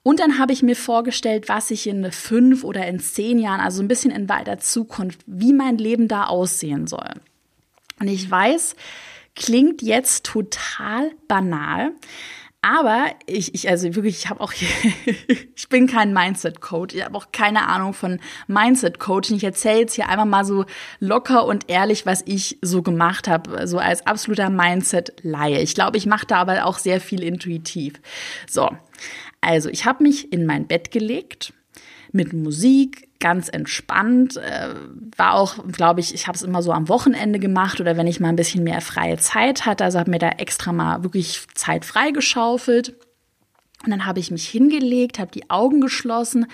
Und 0.06 0.20
dann 0.20 0.38
habe 0.38 0.52
ich 0.52 0.62
mir 0.62 0.76
vorgestellt, 0.76 1.48
was 1.48 1.72
ich 1.72 1.88
in 1.88 2.12
fünf 2.12 2.62
oder 2.62 2.86
in 2.86 3.00
zehn 3.00 3.40
Jahren, 3.40 3.58
also 3.58 3.82
ein 3.82 3.88
bisschen 3.88 4.12
in 4.12 4.28
weiter 4.28 4.60
Zukunft, 4.60 5.18
wie 5.26 5.52
mein 5.52 5.78
Leben 5.78 6.06
da 6.06 6.26
aussehen 6.26 6.86
soll. 6.86 7.10
Und 7.98 8.06
ich 8.06 8.30
weiß, 8.30 8.76
klingt 9.34 9.82
jetzt 9.82 10.24
total 10.24 11.10
banal, 11.26 11.90
Aber 12.68 13.06
ich, 13.26 13.54
ich 13.54 13.68
also 13.68 13.94
wirklich, 13.94 14.18
ich 14.18 14.28
habe 14.28 14.40
auch, 14.40 14.52
ich 15.56 15.68
bin 15.68 15.86
kein 15.86 16.12
Mindset-Coach. 16.12 16.96
Ich 16.96 17.04
habe 17.04 17.16
auch 17.16 17.30
keine 17.30 17.68
Ahnung 17.68 17.92
von 17.92 18.18
Mindset-Coaching. 18.48 19.36
Ich 19.36 19.44
erzähle 19.44 19.80
jetzt 19.80 19.94
hier 19.94 20.08
einfach 20.08 20.24
mal 20.24 20.44
so 20.44 20.64
locker 20.98 21.46
und 21.46 21.68
ehrlich, 21.68 22.06
was 22.06 22.22
ich 22.26 22.58
so 22.62 22.82
gemacht 22.82 23.28
habe, 23.28 23.68
so 23.68 23.78
als 23.78 24.04
absoluter 24.04 24.50
Mindset-Laie. 24.50 25.60
Ich 25.60 25.76
glaube, 25.76 25.96
ich 25.96 26.06
mache 26.06 26.26
da 26.26 26.38
aber 26.38 26.64
auch 26.64 26.78
sehr 26.78 27.00
viel 27.00 27.22
intuitiv. 27.22 28.00
So, 28.48 28.68
also 29.40 29.68
ich 29.68 29.84
habe 29.84 30.02
mich 30.02 30.32
in 30.32 30.46
mein 30.46 30.66
Bett 30.66 30.90
gelegt 30.90 31.52
mit 32.12 32.32
Musik, 32.32 33.08
ganz 33.20 33.48
entspannt. 33.48 34.36
Äh, 34.36 34.74
war 35.16 35.34
auch, 35.34 35.56
glaube 35.68 36.00
ich, 36.00 36.14
ich 36.14 36.26
habe 36.26 36.36
es 36.36 36.42
immer 36.42 36.62
so 36.62 36.72
am 36.72 36.88
Wochenende 36.88 37.38
gemacht 37.38 37.80
oder 37.80 37.96
wenn 37.96 38.06
ich 38.06 38.20
mal 38.20 38.28
ein 38.28 38.36
bisschen 38.36 38.64
mehr 38.64 38.80
freie 38.80 39.18
Zeit 39.18 39.66
hatte. 39.66 39.84
Also 39.84 39.98
habe 39.98 40.10
mir 40.10 40.18
da 40.18 40.30
extra 40.30 40.72
mal 40.72 41.02
wirklich 41.02 41.46
Zeit 41.54 41.84
freigeschaufelt. 41.84 42.94
Und 43.84 43.90
dann 43.90 44.06
habe 44.06 44.20
ich 44.20 44.30
mich 44.30 44.48
hingelegt, 44.48 45.18
habe 45.18 45.30
die 45.30 45.50
Augen 45.50 45.80
geschlossen 45.80 46.46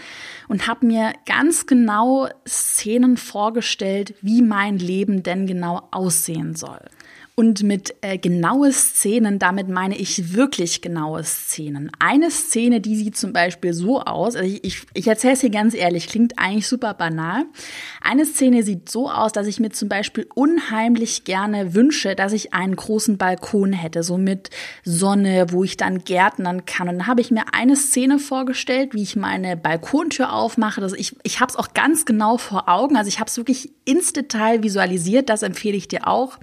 und 0.49 0.67
habe 0.67 0.87
mir 0.87 1.13
ganz 1.25 1.67
genau 1.67 2.29
Szenen 2.47 3.17
vorgestellt, 3.17 4.15
wie 4.21 4.43
mein 4.43 4.79
Leben 4.79 5.23
denn 5.23 5.47
genau 5.47 5.89
aussehen 5.93 6.55
soll. 6.55 6.81
Und 7.35 7.63
mit 7.63 7.95
äh, 8.03 8.19
genaue 8.19 8.73
Szenen, 8.73 9.39
damit 9.39 9.67
meine 9.67 9.97
ich 9.97 10.35
wirklich 10.35 10.83
genaue 10.83 11.25
Szenen. 11.25 11.91
Eine 11.99 12.31
Szene, 12.31 12.83
die 12.83 12.95
sieht 12.95 13.17
zum 13.17 13.33
Beispiel 13.33 13.73
so 13.73 14.03
aus, 14.03 14.37
also 14.37 14.47
ich, 14.47 14.63
ich, 14.63 14.83
ich 14.93 15.07
erzähle 15.07 15.33
es 15.33 15.41
hier 15.41 15.49
ganz 15.49 15.73
ehrlich, 15.75 16.09
klingt 16.09 16.39
eigentlich 16.39 16.69
super 16.69 16.93
banal. 16.93 17.45
Eine 18.03 18.27
Szene 18.27 18.63
sieht 18.63 18.91
so 18.91 19.11
aus, 19.11 19.33
dass 19.33 19.47
ich 19.47 19.61
mir 19.61 19.71
zum 19.71 19.89
Beispiel 19.89 20.27
unheimlich 20.35 21.25
gerne 21.25 21.73
wünsche, 21.73 22.15
dass 22.15 22.35
ich 22.35 22.53
einen 22.53 22.77
großen 22.77 23.17
Balkon 23.17 23.73
hätte, 23.73 24.03
so 24.03 24.19
mit 24.19 24.51
Sonne, 24.85 25.47
wo 25.49 25.65
ich 25.65 25.79
dann 25.79 26.05
gärtnern 26.05 26.67
kann. 26.67 26.91
Und 26.91 26.99
dann 26.99 27.07
habe 27.13 27.21
ich 27.21 27.31
mir 27.31 27.45
eine 27.53 27.77
Szene 27.77 28.19
vorgestellt, 28.19 28.95
wie 28.95 29.03
ich 29.03 29.17
meine 29.17 29.55
Balkontür 29.55 30.33
aufmache. 30.33 30.81
Also 30.81 30.97
ich, 30.97 31.15
ich 31.25 31.41
habe 31.41 31.51
es 31.51 31.57
auch 31.57 31.75
ganz 31.75 32.07
genau 32.07 32.39
vor 32.39 32.71
Augen. 32.71 32.97
Also 32.97 33.09
ich 33.09 33.21
habe 33.21 33.29
es 33.29 33.37
wirklich 33.37 33.71
ins 33.85 34.15
Detail 34.15 34.63
visualisiert. 34.63 35.29
Das 35.29 35.43
empfehle 35.43 35.77
ich 35.77 35.89
dir 35.89 36.09
auch. 36.09 36.39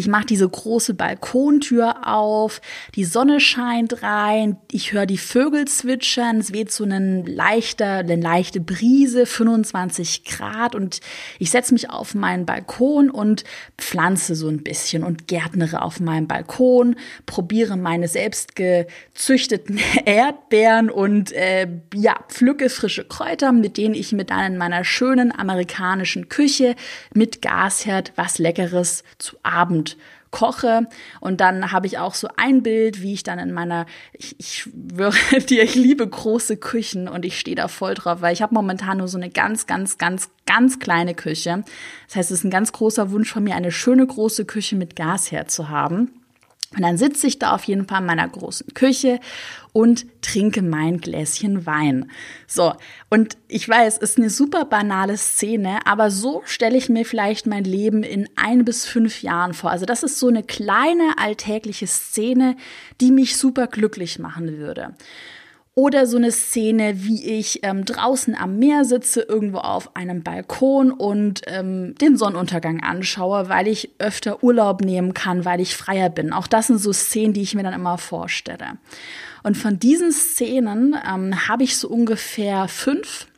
Ich 0.00 0.08
mache 0.08 0.24
diese 0.24 0.48
große 0.48 0.94
Balkontür 0.94 2.08
auf, 2.08 2.62
die 2.94 3.04
Sonne 3.04 3.38
scheint 3.38 4.02
rein, 4.02 4.56
ich 4.72 4.94
höre 4.94 5.04
die 5.04 5.18
Vögel 5.18 5.66
zwitschern, 5.66 6.38
es 6.38 6.54
weht 6.54 6.72
so 6.72 6.84
eine 6.84 7.20
leichte, 7.20 7.84
eine 7.84 8.16
leichte 8.16 8.60
Brise, 8.60 9.26
25 9.26 10.24
Grad 10.24 10.74
und 10.74 11.00
ich 11.38 11.50
setze 11.50 11.74
mich 11.74 11.90
auf 11.90 12.14
meinen 12.14 12.46
Balkon 12.46 13.10
und 13.10 13.44
pflanze 13.76 14.36
so 14.36 14.48
ein 14.48 14.62
bisschen 14.62 15.04
und 15.04 15.28
gärtnere 15.28 15.82
auf 15.82 16.00
meinem 16.00 16.26
Balkon, 16.26 16.96
probiere 17.26 17.76
meine 17.76 18.08
selbst 18.08 18.56
gezüchteten 18.56 19.80
Erdbeeren 20.06 20.88
und 20.88 21.32
äh, 21.32 21.68
ja, 21.92 22.14
pflücke 22.30 22.70
frische 22.70 23.04
Kräuter, 23.04 23.52
mit 23.52 23.76
denen 23.76 23.94
ich 23.94 24.12
mit 24.12 24.30
dann 24.30 24.54
in 24.54 24.56
meiner 24.56 24.82
schönen 24.82 25.30
amerikanischen 25.30 26.30
Küche 26.30 26.74
mit 27.12 27.42
Gasherd 27.42 28.14
was 28.16 28.38
Leckeres 28.38 29.04
zu 29.18 29.36
Abend 29.42 29.89
Koche. 30.30 30.86
Und 31.20 31.40
dann 31.40 31.72
habe 31.72 31.86
ich 31.86 31.98
auch 31.98 32.14
so 32.14 32.28
ein 32.36 32.62
Bild, 32.62 33.02
wie 33.02 33.12
ich 33.12 33.22
dann 33.22 33.38
in 33.38 33.52
meiner, 33.52 33.86
ich, 34.12 34.36
ich 34.38 34.58
schwöre 34.58 35.14
dir, 35.48 35.62
ich 35.62 35.74
liebe 35.74 36.06
große 36.06 36.56
Küchen 36.56 37.08
und 37.08 37.24
ich 37.24 37.38
stehe 37.38 37.56
da 37.56 37.68
voll 37.68 37.94
drauf, 37.94 38.20
weil 38.20 38.32
ich 38.32 38.42
habe 38.42 38.54
momentan 38.54 38.98
nur 38.98 39.08
so 39.08 39.18
eine 39.18 39.30
ganz, 39.30 39.66
ganz, 39.66 39.98
ganz, 39.98 40.30
ganz 40.46 40.78
kleine 40.78 41.14
Küche. 41.14 41.64
Das 42.06 42.16
heißt, 42.16 42.30
es 42.30 42.38
ist 42.38 42.44
ein 42.44 42.50
ganz 42.50 42.72
großer 42.72 43.10
Wunsch 43.10 43.32
von 43.32 43.42
mir, 43.42 43.54
eine 43.54 43.72
schöne 43.72 44.06
große 44.06 44.44
Küche 44.44 44.76
mit 44.76 44.96
Gasherd 44.96 45.50
zu 45.50 45.68
haben. 45.68 46.19
Und 46.76 46.82
dann 46.82 46.96
sitze 46.96 47.26
ich 47.26 47.40
da 47.40 47.52
auf 47.52 47.64
jeden 47.64 47.88
Fall 47.88 48.00
in 48.00 48.06
meiner 48.06 48.28
großen 48.28 48.74
Küche 48.74 49.18
und 49.72 50.06
trinke 50.22 50.62
mein 50.62 51.00
Gläschen 51.00 51.66
Wein. 51.66 52.12
So, 52.46 52.74
und 53.08 53.36
ich 53.48 53.68
weiß, 53.68 53.96
es 53.96 54.10
ist 54.10 54.18
eine 54.18 54.30
super 54.30 54.64
banale 54.66 55.16
Szene, 55.16 55.80
aber 55.84 56.12
so 56.12 56.42
stelle 56.44 56.78
ich 56.78 56.88
mir 56.88 57.04
vielleicht 57.04 57.48
mein 57.48 57.64
Leben 57.64 58.04
in 58.04 58.28
ein 58.36 58.64
bis 58.64 58.86
fünf 58.86 59.22
Jahren 59.22 59.52
vor. 59.52 59.72
Also 59.72 59.84
das 59.84 60.04
ist 60.04 60.20
so 60.20 60.28
eine 60.28 60.44
kleine 60.44 61.14
alltägliche 61.18 61.88
Szene, 61.88 62.56
die 63.00 63.10
mich 63.10 63.36
super 63.36 63.66
glücklich 63.66 64.20
machen 64.20 64.56
würde. 64.58 64.94
Oder 65.76 66.06
so 66.06 66.16
eine 66.16 66.32
Szene, 66.32 67.04
wie 67.04 67.24
ich 67.24 67.60
ähm, 67.62 67.84
draußen 67.84 68.34
am 68.34 68.58
Meer 68.58 68.84
sitze, 68.84 69.22
irgendwo 69.22 69.58
auf 69.58 69.94
einem 69.94 70.22
Balkon 70.22 70.90
und 70.90 71.42
ähm, 71.46 71.94
den 71.94 72.16
Sonnenuntergang 72.16 72.82
anschaue, 72.82 73.48
weil 73.48 73.68
ich 73.68 73.90
öfter 73.98 74.42
Urlaub 74.42 74.80
nehmen 74.80 75.14
kann, 75.14 75.44
weil 75.44 75.60
ich 75.60 75.76
freier 75.76 76.10
bin. 76.10 76.32
Auch 76.32 76.48
das 76.48 76.66
sind 76.66 76.78
so 76.78 76.92
Szenen, 76.92 77.34
die 77.34 77.42
ich 77.42 77.54
mir 77.54 77.62
dann 77.62 77.72
immer 77.72 77.98
vorstelle. 77.98 78.78
Und 79.44 79.56
von 79.56 79.78
diesen 79.78 80.10
Szenen 80.10 80.96
ähm, 81.08 81.48
habe 81.48 81.62
ich 81.62 81.78
so 81.78 81.88
ungefähr 81.88 82.66
fünf, 82.66 83.28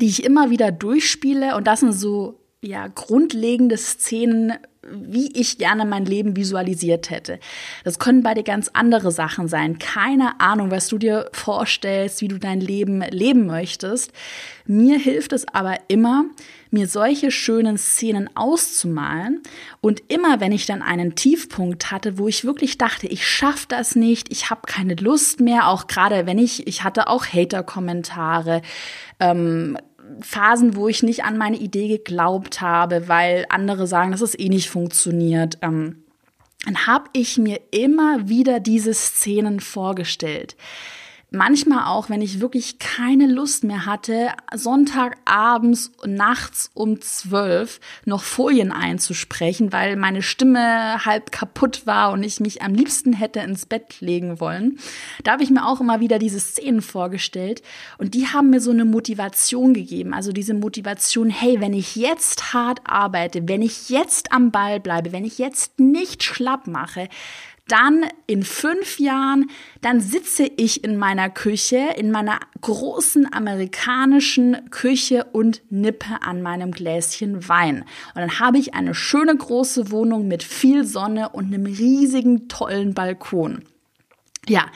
die 0.00 0.06
ich 0.06 0.24
immer 0.24 0.50
wieder 0.50 0.72
durchspiele. 0.72 1.56
Und 1.56 1.68
das 1.68 1.80
sind 1.80 1.92
so 1.92 2.40
ja 2.60 2.88
grundlegende 2.88 3.76
Szenen, 3.76 4.54
wie 4.90 5.32
ich 5.32 5.58
gerne 5.58 5.84
mein 5.84 6.04
Leben 6.04 6.36
visualisiert 6.36 7.10
hätte. 7.10 7.38
Das 7.84 7.98
können 7.98 8.22
beide 8.22 8.42
ganz 8.42 8.70
andere 8.72 9.10
Sachen 9.10 9.48
sein. 9.48 9.78
Keine 9.78 10.40
Ahnung, 10.40 10.70
was 10.70 10.88
du 10.88 10.98
dir 10.98 11.28
vorstellst, 11.32 12.20
wie 12.20 12.28
du 12.28 12.38
dein 12.38 12.60
Leben 12.60 13.02
leben 13.10 13.46
möchtest. 13.46 14.12
Mir 14.66 14.98
hilft 14.98 15.32
es 15.32 15.46
aber 15.52 15.76
immer, 15.88 16.24
mir 16.70 16.88
solche 16.88 17.30
schönen 17.30 17.78
Szenen 17.78 18.28
auszumalen. 18.36 19.42
Und 19.80 20.02
immer, 20.08 20.40
wenn 20.40 20.52
ich 20.52 20.66
dann 20.66 20.82
einen 20.82 21.14
Tiefpunkt 21.14 21.90
hatte, 21.90 22.18
wo 22.18 22.28
ich 22.28 22.44
wirklich 22.44 22.78
dachte, 22.78 23.06
ich 23.06 23.26
schaffe 23.26 23.66
das 23.68 23.96
nicht, 23.96 24.30
ich 24.30 24.50
habe 24.50 24.62
keine 24.66 24.94
Lust 24.94 25.40
mehr, 25.40 25.68
auch 25.68 25.86
gerade 25.86 26.26
wenn 26.26 26.38
ich, 26.38 26.66
ich 26.66 26.84
hatte 26.84 27.08
auch 27.08 27.26
Hater-Kommentare, 27.26 28.62
ähm, 29.20 29.78
Phasen, 30.20 30.76
wo 30.76 30.88
ich 30.88 31.02
nicht 31.02 31.24
an 31.24 31.38
meine 31.38 31.56
Idee 31.56 31.88
geglaubt 31.88 32.60
habe, 32.60 33.08
weil 33.08 33.46
andere 33.48 33.86
sagen, 33.86 34.12
dass 34.12 34.20
es 34.20 34.38
eh 34.38 34.48
nicht 34.48 34.70
funktioniert. 34.70 35.58
Ähm, 35.62 36.04
dann 36.64 36.86
habe 36.86 37.08
ich 37.12 37.38
mir 37.38 37.60
immer 37.70 38.28
wieder 38.28 38.60
diese 38.60 38.92
Szenen 38.92 39.60
vorgestellt. 39.60 40.56
Manchmal 41.36 41.84
auch, 41.84 42.08
wenn 42.08 42.22
ich 42.22 42.40
wirklich 42.40 42.78
keine 42.78 43.26
Lust 43.26 43.62
mehr 43.62 43.84
hatte, 43.84 44.30
Sonntagabends 44.54 45.92
nachts 46.06 46.70
um 46.72 47.02
zwölf 47.02 47.78
noch 48.06 48.22
Folien 48.22 48.72
einzusprechen, 48.72 49.70
weil 49.70 49.96
meine 49.96 50.22
Stimme 50.22 51.04
halb 51.04 51.32
kaputt 51.32 51.86
war 51.86 52.12
und 52.12 52.22
ich 52.22 52.40
mich 52.40 52.62
am 52.62 52.74
liebsten 52.74 53.12
hätte 53.12 53.40
ins 53.40 53.66
Bett 53.66 54.00
legen 54.00 54.40
wollen. 54.40 54.78
Da 55.24 55.32
habe 55.32 55.42
ich 55.42 55.50
mir 55.50 55.66
auch 55.66 55.82
immer 55.82 56.00
wieder 56.00 56.18
diese 56.18 56.40
Szenen 56.40 56.80
vorgestellt 56.80 57.60
und 57.98 58.14
die 58.14 58.28
haben 58.28 58.48
mir 58.48 58.62
so 58.62 58.70
eine 58.70 58.86
Motivation 58.86 59.74
gegeben. 59.74 60.14
Also 60.14 60.32
diese 60.32 60.54
Motivation, 60.54 61.28
hey, 61.28 61.60
wenn 61.60 61.74
ich 61.74 61.96
jetzt 61.96 62.54
hart 62.54 62.80
arbeite, 62.84 63.46
wenn 63.46 63.60
ich 63.60 63.90
jetzt 63.90 64.32
am 64.32 64.52
Ball 64.52 64.80
bleibe, 64.80 65.12
wenn 65.12 65.26
ich 65.26 65.36
jetzt 65.36 65.78
nicht 65.78 66.22
schlapp 66.22 66.66
mache, 66.66 67.10
dann 67.68 68.06
in 68.26 68.42
fünf 68.42 68.98
Jahren, 68.98 69.50
dann 69.80 70.00
sitze 70.00 70.48
ich 70.56 70.84
in 70.84 70.96
meiner 70.96 71.30
Küche, 71.30 71.94
in 71.96 72.10
meiner 72.10 72.38
großen 72.60 73.32
amerikanischen 73.32 74.70
Küche 74.70 75.24
und 75.32 75.62
nippe 75.70 76.22
an 76.22 76.42
meinem 76.42 76.70
Gläschen 76.70 77.48
Wein. 77.48 77.84
Und 78.14 78.20
dann 78.20 78.38
habe 78.38 78.58
ich 78.58 78.74
eine 78.74 78.94
schöne 78.94 79.36
große 79.36 79.90
Wohnung 79.90 80.28
mit 80.28 80.42
viel 80.42 80.84
Sonne 80.84 81.30
und 81.30 81.46
einem 81.46 81.66
riesigen, 81.66 82.48
tollen 82.48 82.94
Balkon. 82.94 83.64
Ja, 84.48 84.66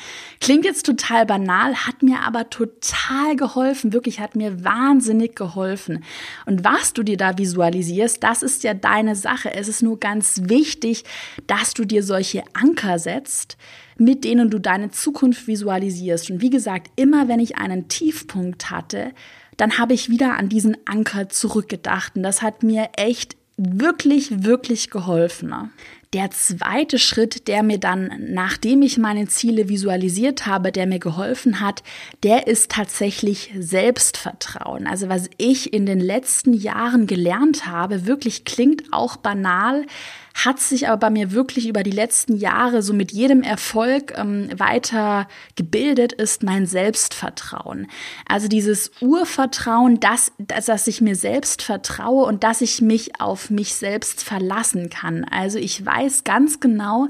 klingt 0.40 0.64
jetzt 0.64 0.84
total 0.84 1.26
banal, 1.26 1.74
hat 1.86 2.02
mir 2.02 2.22
aber 2.22 2.50
total 2.50 3.36
geholfen, 3.36 3.92
wirklich 3.92 4.18
hat 4.18 4.34
mir 4.34 4.64
wahnsinnig 4.64 5.36
geholfen. 5.36 6.02
Und 6.44 6.64
was 6.64 6.92
du 6.92 7.04
dir 7.04 7.16
da 7.16 7.38
visualisierst, 7.38 8.20
das 8.24 8.42
ist 8.42 8.64
ja 8.64 8.74
deine 8.74 9.14
Sache. 9.14 9.54
Es 9.54 9.68
ist 9.68 9.82
nur 9.82 10.00
ganz 10.00 10.42
wichtig, 10.46 11.04
dass 11.46 11.72
du 11.72 11.84
dir 11.84 12.02
solche 12.02 12.42
Anker 12.52 12.98
setzt, 12.98 13.56
mit 13.96 14.24
denen 14.24 14.50
du 14.50 14.58
deine 14.58 14.90
Zukunft 14.90 15.46
visualisierst. 15.46 16.30
Und 16.30 16.40
wie 16.40 16.50
gesagt, 16.50 16.90
immer 16.96 17.28
wenn 17.28 17.38
ich 17.38 17.56
einen 17.56 17.86
Tiefpunkt 17.86 18.70
hatte, 18.70 19.12
dann 19.56 19.78
habe 19.78 19.94
ich 19.94 20.08
wieder 20.08 20.36
an 20.36 20.48
diesen 20.48 20.76
Anker 20.84 21.28
zurückgedacht. 21.28 22.16
Und 22.16 22.24
das 22.24 22.42
hat 22.42 22.64
mir 22.64 22.88
echt 22.96 23.36
wirklich, 23.56 24.42
wirklich 24.42 24.90
geholfen. 24.90 25.70
Der 26.12 26.32
zweite 26.32 26.98
Schritt, 26.98 27.46
der 27.46 27.62
mir 27.62 27.78
dann, 27.78 28.10
nachdem 28.18 28.82
ich 28.82 28.98
meine 28.98 29.28
Ziele 29.28 29.68
visualisiert 29.68 30.44
habe, 30.44 30.72
der 30.72 30.88
mir 30.88 30.98
geholfen 30.98 31.60
hat, 31.60 31.84
der 32.24 32.48
ist 32.48 32.72
tatsächlich 32.72 33.52
Selbstvertrauen. 33.56 34.88
Also 34.88 35.08
was 35.08 35.30
ich 35.36 35.72
in 35.72 35.86
den 35.86 36.00
letzten 36.00 36.52
Jahren 36.52 37.06
gelernt 37.06 37.66
habe, 37.66 38.06
wirklich 38.06 38.44
klingt 38.44 38.92
auch 38.92 39.18
banal, 39.18 39.86
hat 40.34 40.60
sich 40.60 40.88
aber 40.88 40.98
bei 40.98 41.10
mir 41.10 41.32
wirklich 41.32 41.68
über 41.68 41.82
die 41.82 41.90
letzten 41.90 42.36
Jahre 42.36 42.82
so 42.82 42.92
mit 42.92 43.12
jedem 43.12 43.42
Erfolg 43.42 44.14
ähm, 44.16 44.48
weiter 44.56 45.28
gebildet, 45.56 46.12
ist 46.12 46.42
mein 46.42 46.66
Selbstvertrauen. 46.66 47.88
Also 48.26 48.48
dieses 48.48 48.90
Urvertrauen, 49.00 50.00
dass, 50.00 50.32
dass 50.38 50.86
ich 50.86 51.00
mir 51.00 51.16
selbst 51.16 51.62
vertraue 51.62 52.26
und 52.26 52.44
dass 52.44 52.60
ich 52.60 52.80
mich 52.80 53.20
auf 53.20 53.50
mich 53.50 53.74
selbst 53.74 54.22
verlassen 54.22 54.90
kann. 54.90 55.24
Also 55.24 55.58
ich 55.58 55.84
weiß 55.84 56.24
ganz 56.24 56.60
genau, 56.60 57.08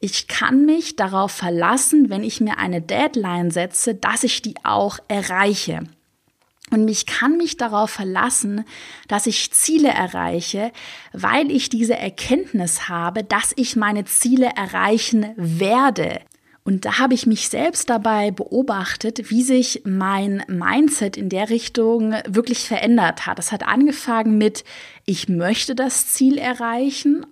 ich 0.00 0.28
kann 0.28 0.64
mich 0.64 0.94
darauf 0.94 1.32
verlassen, 1.32 2.08
wenn 2.08 2.22
ich 2.22 2.40
mir 2.40 2.58
eine 2.58 2.80
Deadline 2.80 3.50
setze, 3.50 3.94
dass 3.94 4.22
ich 4.22 4.42
die 4.42 4.54
auch 4.62 4.98
erreiche. 5.08 5.82
Und 6.70 6.84
mich 6.84 7.06
kann 7.06 7.36
mich 7.36 7.56
darauf 7.56 7.90
verlassen, 7.90 8.64
dass 9.08 9.26
ich 9.26 9.52
Ziele 9.52 9.88
erreiche, 9.88 10.72
weil 11.12 11.50
ich 11.50 11.68
diese 11.68 11.96
Erkenntnis 11.96 12.88
habe, 12.88 13.24
dass 13.24 13.52
ich 13.56 13.76
meine 13.76 14.04
Ziele 14.04 14.50
erreichen 14.56 15.32
werde. 15.36 16.20
Und 16.64 16.84
da 16.84 16.98
habe 16.98 17.14
ich 17.14 17.26
mich 17.26 17.48
selbst 17.48 17.88
dabei 17.88 18.30
beobachtet, 18.30 19.30
wie 19.30 19.42
sich 19.42 19.82
mein 19.86 20.44
Mindset 20.48 21.16
in 21.16 21.30
der 21.30 21.48
Richtung 21.48 22.12
wirklich 22.28 22.58
verändert 22.58 23.24
hat. 23.24 23.38
Das 23.38 23.52
hat 23.52 23.66
angefangen 23.66 24.36
mit, 24.36 24.64
ich 25.06 25.30
möchte 25.30 25.74
das 25.74 26.08
Ziel 26.08 26.36
erreichen 26.36 27.24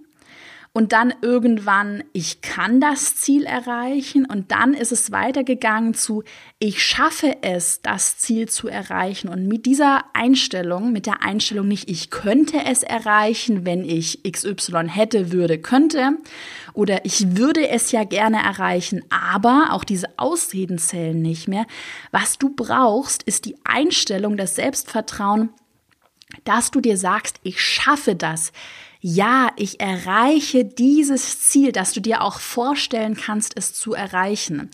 und 0.77 0.93
dann 0.93 1.15
irgendwann, 1.23 2.05
ich 2.13 2.43
kann 2.43 2.83
das 2.83 3.17
Ziel 3.17 3.45
erreichen. 3.45 4.27
Und 4.27 4.51
dann 4.51 4.75
ist 4.75 4.93
es 4.93 5.11
weitergegangen 5.11 5.95
zu, 5.95 6.23
ich 6.59 6.85
schaffe 6.85 7.39
es, 7.41 7.81
das 7.81 8.19
Ziel 8.19 8.47
zu 8.51 8.69
erreichen. 8.69 9.31
Und 9.31 9.49
mit 9.49 9.65
dieser 9.65 10.05
Einstellung, 10.13 10.93
mit 10.93 11.07
der 11.07 11.23
Einstellung 11.23 11.67
nicht, 11.67 11.89
ich 11.89 12.11
könnte 12.11 12.59
es 12.67 12.83
erreichen, 12.83 13.65
wenn 13.65 13.87
ich 13.89 14.23
XY 14.31 14.89
hätte, 14.89 15.33
würde, 15.33 15.59
könnte 15.59 16.19
oder 16.75 17.07
ich 17.07 17.39
würde 17.39 17.71
es 17.71 17.91
ja 17.91 18.05
gerne 18.05 18.43
erreichen, 18.43 19.03
aber 19.09 19.69
auch 19.71 19.83
diese 19.83 20.19
Ausreden 20.19 20.77
zählen 20.77 21.23
nicht 21.23 21.49
mehr. 21.49 21.65
Was 22.11 22.37
du 22.37 22.51
brauchst, 22.55 23.23
ist 23.23 23.47
die 23.47 23.57
Einstellung, 23.65 24.37
das 24.37 24.57
Selbstvertrauen, 24.57 25.49
dass 26.45 26.71
du 26.71 26.83
dir 26.83 26.99
sagst, 26.99 27.41
ich 27.45 27.63
schaffe 27.63 28.15
das 28.15 28.53
ja, 29.09 29.51
ich 29.55 29.79
erreiche 29.79 30.65
dieses 30.65 31.39
Ziel, 31.39 31.71
dass 31.71 31.93
du 31.93 32.01
dir 32.01 32.23
auch 32.23 32.41
vorstellen 32.41 33.15
kannst, 33.15 33.57
es 33.57 33.73
zu 33.73 33.95
erreichen. 33.95 34.69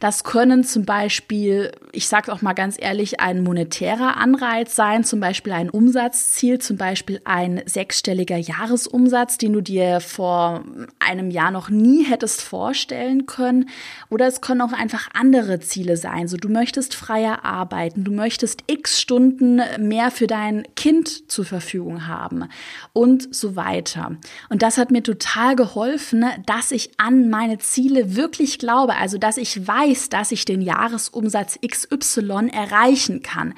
Das 0.00 0.24
können 0.24 0.64
zum 0.64 0.86
Beispiel, 0.86 1.70
ich 1.92 2.08
sage 2.08 2.32
auch 2.32 2.40
mal 2.40 2.54
ganz 2.54 2.76
ehrlich, 2.80 3.20
ein 3.20 3.42
monetärer 3.42 4.16
Anreiz 4.16 4.74
sein, 4.74 5.04
zum 5.04 5.20
Beispiel 5.20 5.52
ein 5.52 5.68
Umsatzziel, 5.68 6.60
zum 6.60 6.78
Beispiel 6.78 7.20
ein 7.26 7.60
sechsstelliger 7.66 8.38
Jahresumsatz, 8.38 9.36
den 9.36 9.52
du 9.52 9.60
dir 9.60 10.00
vor 10.00 10.64
einem 10.98 11.30
Jahr 11.30 11.50
noch 11.50 11.68
nie 11.68 12.04
hättest 12.04 12.40
vorstellen 12.40 13.26
können. 13.26 13.68
Oder 14.08 14.28
es 14.28 14.40
können 14.40 14.62
auch 14.62 14.72
einfach 14.72 15.10
andere 15.12 15.60
Ziele 15.60 15.98
sein. 15.98 16.26
So, 16.26 16.38
du 16.38 16.48
möchtest 16.48 16.94
freier 16.94 17.44
arbeiten, 17.44 18.02
du 18.02 18.12
möchtest 18.12 18.64
x 18.66 18.98
Stunden 18.98 19.60
mehr 19.78 20.10
für 20.10 20.26
dein 20.26 20.66
Kind 20.74 21.30
zur 21.30 21.44
Verfügung 21.44 22.08
haben 22.08 22.48
und 22.94 23.34
so 23.34 23.56
weiter 23.56 23.73
weiter. 23.74 24.16
Und 24.48 24.62
das 24.62 24.78
hat 24.78 24.90
mir 24.90 25.02
total 25.02 25.56
geholfen, 25.56 26.24
dass 26.46 26.70
ich 26.70 26.90
an 26.98 27.28
meine 27.28 27.58
Ziele 27.58 28.16
wirklich 28.16 28.58
glaube, 28.58 28.96
also 28.96 29.18
dass 29.18 29.36
ich 29.36 29.66
weiß, 29.66 30.08
dass 30.08 30.32
ich 30.32 30.44
den 30.44 30.60
Jahresumsatz 30.60 31.58
XY 31.66 32.50
erreichen 32.52 33.22
kann. 33.22 33.54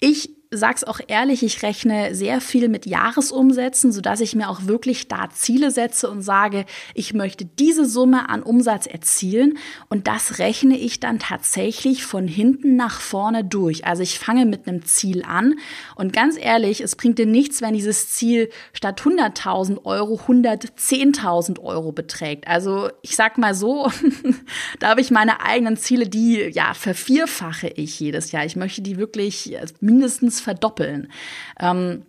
Ich 0.00 0.39
sag's 0.52 0.82
auch 0.82 0.98
ehrlich, 1.06 1.44
ich 1.44 1.62
rechne 1.62 2.12
sehr 2.12 2.40
viel 2.40 2.68
mit 2.68 2.84
Jahresumsätzen, 2.84 3.92
so 3.92 4.00
dass 4.00 4.20
ich 4.20 4.34
mir 4.34 4.50
auch 4.50 4.66
wirklich 4.66 5.06
da 5.06 5.30
Ziele 5.30 5.70
setze 5.70 6.10
und 6.10 6.22
sage, 6.22 6.66
ich 6.92 7.14
möchte 7.14 7.44
diese 7.44 7.86
Summe 7.86 8.28
an 8.28 8.42
Umsatz 8.42 8.86
erzielen 8.86 9.58
und 9.88 10.08
das 10.08 10.40
rechne 10.40 10.76
ich 10.76 10.98
dann 10.98 11.20
tatsächlich 11.20 12.04
von 12.04 12.26
hinten 12.26 12.74
nach 12.74 13.00
vorne 13.00 13.44
durch. 13.44 13.86
Also 13.86 14.02
ich 14.02 14.18
fange 14.18 14.44
mit 14.44 14.66
einem 14.66 14.84
Ziel 14.84 15.22
an 15.22 15.54
und 15.94 16.12
ganz 16.12 16.36
ehrlich, 16.36 16.80
es 16.80 16.96
bringt 16.96 17.20
dir 17.20 17.26
nichts, 17.26 17.62
wenn 17.62 17.74
dieses 17.74 18.08
Ziel 18.08 18.50
statt 18.72 19.02
100.000 19.02 19.84
Euro 19.84 20.16
110.000 20.16 21.60
Euro 21.60 21.92
beträgt. 21.92 22.48
Also 22.48 22.90
ich 23.02 23.14
sag 23.14 23.38
mal 23.38 23.54
so, 23.54 23.88
da 24.80 24.88
habe 24.88 25.00
ich 25.00 25.12
meine 25.12 25.42
eigenen 25.42 25.76
Ziele, 25.76 26.08
die 26.08 26.50
ja 26.52 26.74
vervierfache 26.74 27.68
ich 27.68 28.00
jedes 28.00 28.32
Jahr. 28.32 28.44
Ich 28.44 28.56
möchte 28.56 28.82
die 28.82 28.96
wirklich 28.96 29.56
verdoppeln. 30.40 31.12
Ähm, 31.58 32.04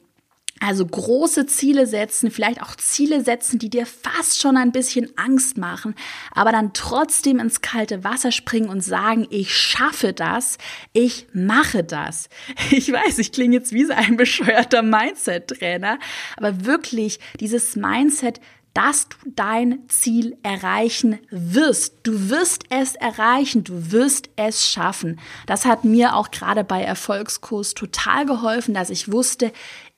also 0.64 0.86
große 0.86 1.48
Ziele 1.48 1.88
setzen, 1.88 2.30
vielleicht 2.30 2.62
auch 2.62 2.76
Ziele 2.76 3.24
setzen, 3.24 3.58
die 3.58 3.72
dir 3.72 3.88
fast 3.88 4.40
schon 4.40 4.58
ein 4.58 4.72
bisschen 4.72 5.10
Angst 5.18 5.58
machen, 5.58 5.96
aber 6.34 6.52
dann 6.52 6.74
trotzdem 6.74 7.40
ins 7.40 7.62
kalte 7.62 8.04
Wasser 8.04 8.32
springen 8.32 8.70
und 8.70 8.82
sagen, 8.82 9.26
ich 9.32 9.56
schaffe 9.58 10.14
das, 10.14 10.60
ich 10.94 11.28
mache 11.34 11.84
das. 11.84 12.30
Ich 12.70 12.92
weiß, 12.92 13.18
ich 13.18 13.32
klinge 13.32 13.56
jetzt 13.56 13.74
wie 13.74 13.86
so 13.86 13.94
ein 13.94 14.18
bescheuerter 14.18 14.84
Mindset-Trainer, 14.84 15.98
aber 16.38 16.66
wirklich 16.66 17.20
dieses 17.40 17.76
Mindset, 17.76 18.40
dass 18.74 19.10
du 19.10 19.18
dein 19.36 19.80
Ziel 19.88 20.38
erreichen 20.44 21.20
wirst. 21.30 21.96
Du 22.04 22.30
wirst 22.30 22.66
es 22.70 22.96
erreichen, 22.96 23.64
du 23.64 23.92
wirst 23.92 24.30
es 24.36 24.68
schaffen. 24.68 25.20
Das 25.46 25.66
hat 25.66 25.84
mir 25.84 26.16
auch 26.16 26.32
gerade 26.32 26.64
bei 26.64 26.82
Erfolgskurs 26.82 27.74
total 27.74 28.26
geholfen, 28.26 28.74
dass 28.74 28.90
ich 28.90 29.12
wusste, 29.12 29.52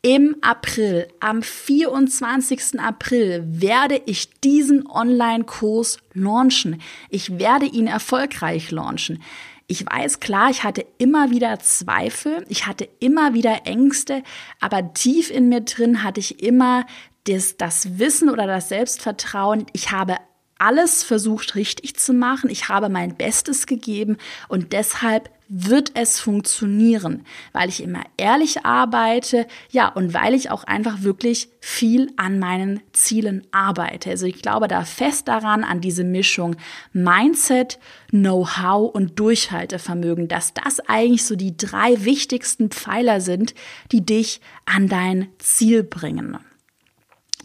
im 0.05 0.35
April, 0.41 1.07
am 1.21 1.41
24. 1.41 2.77
April 2.79 3.45
werde 3.47 4.01
ich 4.05 4.29
diesen 4.41 4.85
Online-Kurs 4.85 5.99
launchen. 6.13 6.81
Ich 7.09 7.39
werde 7.39 7.67
ihn 7.67 7.87
erfolgreich 7.87 8.69
launchen. 8.71 9.23
Ich 9.67 9.85
weiß 9.85 10.19
klar, 10.19 10.49
ich 10.49 10.65
hatte 10.65 10.85
immer 10.97 11.31
wieder 11.31 11.57
Zweifel, 11.59 12.45
ich 12.49 12.67
hatte 12.67 12.87
immer 12.99 13.33
wieder 13.33 13.65
Ängste, 13.65 14.23
aber 14.59 14.93
tief 14.93 15.31
in 15.31 15.47
mir 15.47 15.61
drin 15.61 16.03
hatte 16.03 16.19
ich 16.19 16.43
immer 16.43 16.85
das, 17.25 17.57
das 17.57 17.99
Wissen 17.99 18.29
oder 18.29 18.47
das 18.47 18.69
Selbstvertrauen, 18.69 19.65
ich 19.73 19.91
habe 19.91 20.17
alles 20.57 21.03
versucht 21.03 21.55
richtig 21.55 21.97
zu 21.97 22.13
machen, 22.13 22.49
ich 22.49 22.69
habe 22.69 22.87
mein 22.89 23.15
Bestes 23.15 23.65
gegeben 23.65 24.17
und 24.47 24.71
deshalb 24.71 25.29
wird 25.49 25.91
es 25.93 26.19
funktionieren, 26.19 27.25
weil 27.51 27.69
ich 27.69 27.83
immer 27.83 28.01
ehrlich 28.17 28.65
arbeite, 28.65 29.45
ja, 29.69 29.89
und 29.89 30.13
weil 30.13 30.33
ich 30.33 30.49
auch 30.49 30.63
einfach 30.63 31.03
wirklich 31.03 31.49
viel 31.59 32.11
an 32.15 32.39
meinen 32.39 32.79
Zielen 32.93 33.45
arbeite. 33.51 34.09
Also 34.09 34.25
ich 34.25 34.41
glaube 34.41 34.67
da 34.67 34.83
fest 34.83 35.27
daran, 35.27 35.63
an 35.63 35.81
diese 35.81 36.03
Mischung 36.03 36.55
Mindset, 36.93 37.77
Know-how 38.09 38.95
und 38.95 39.19
Durchhaltevermögen, 39.19 40.27
dass 40.27 40.53
das 40.53 40.79
eigentlich 40.87 41.25
so 41.25 41.35
die 41.35 41.55
drei 41.55 42.03
wichtigsten 42.03 42.69
Pfeiler 42.69 43.21
sind, 43.21 43.53
die 43.91 44.03
dich 44.03 44.41
an 44.65 44.87
dein 44.87 45.27
Ziel 45.37 45.83
bringen. 45.83 46.37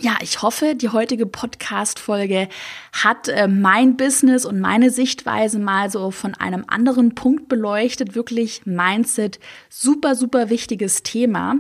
Ja, 0.01 0.17
ich 0.23 0.43
hoffe, 0.43 0.77
die 0.77 0.91
heutige 0.91 1.27
Podcast-Folge 1.27 2.49
hat 2.93 3.27
äh, 3.27 3.49
mein 3.49 3.97
Business 3.97 4.45
und 4.45 4.61
meine 4.61 4.91
Sichtweise 4.91 5.59
mal 5.59 5.91
so 5.91 6.13
von 6.13 6.35
einem 6.35 6.65
anderen 6.69 7.17
Punkt 7.17 7.49
beleuchtet. 7.49 8.15
Wirklich 8.15 8.65
Mindset, 8.65 9.41
super, 9.69 10.15
super 10.15 10.51
wichtiges 10.51 11.03
Thema. 11.03 11.57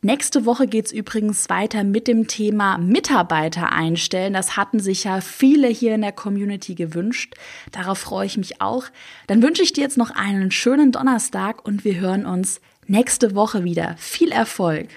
Nächste 0.00 0.46
Woche 0.46 0.68
geht's 0.68 0.92
übrigens 0.92 1.50
weiter 1.50 1.82
mit 1.82 2.06
dem 2.06 2.28
Thema 2.28 2.78
Mitarbeiter 2.78 3.72
einstellen. 3.72 4.32
Das 4.32 4.56
hatten 4.56 4.78
sich 4.78 5.02
ja 5.02 5.20
viele 5.20 5.66
hier 5.66 5.96
in 5.96 6.02
der 6.02 6.12
Community 6.12 6.76
gewünscht. 6.76 7.34
Darauf 7.72 7.98
freue 7.98 8.26
ich 8.26 8.36
mich 8.36 8.60
auch. 8.60 8.84
Dann 9.26 9.42
wünsche 9.42 9.62
ich 9.64 9.72
dir 9.72 9.82
jetzt 9.82 9.98
noch 9.98 10.12
einen 10.12 10.52
schönen 10.52 10.92
Donnerstag 10.92 11.64
und 11.64 11.84
wir 11.84 11.98
hören 11.98 12.26
uns 12.26 12.60
nächste 12.86 13.34
Woche 13.34 13.64
wieder. 13.64 13.96
Viel 13.98 14.30
Erfolg! 14.30 14.88